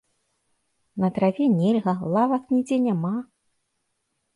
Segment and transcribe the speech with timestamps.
[1.03, 3.17] На траве нельга, лавак нідзе няма!